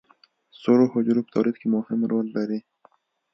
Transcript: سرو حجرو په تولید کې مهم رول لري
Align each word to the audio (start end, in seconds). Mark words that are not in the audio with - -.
سرو 0.61 0.83
حجرو 0.93 1.25
په 1.25 1.29
تولید 1.35 1.55
کې 1.61 1.67
مهم 1.75 1.99
رول 2.11 2.27
لري 2.37 2.59